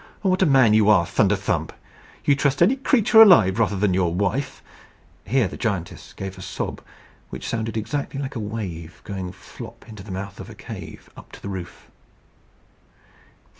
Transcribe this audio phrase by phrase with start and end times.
[0.23, 1.71] "What a man you are, Thunderthump!
[2.25, 4.63] You trust any creature alive rather than your wife."
[5.27, 6.81] Here the giantess gave a sob
[7.29, 11.31] which sounded exactly like a wave going flop into the mouth of a cave up
[11.33, 11.85] to the roof.